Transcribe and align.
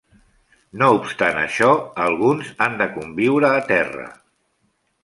No 0.81 0.87
obstant 0.95 1.37
això, 1.41 1.69
alguns 2.07 2.51
han 2.67 2.81
de 2.81 2.91
conviure 2.99 3.55
en 3.61 3.71
terra. 3.75 4.13